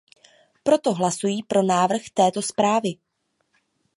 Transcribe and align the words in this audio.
Proto 0.63 0.93
hlasuji 0.93 1.43
pro 1.43 1.63
návrhy 1.63 2.05
této 2.13 2.41
zprávy. 2.41 2.93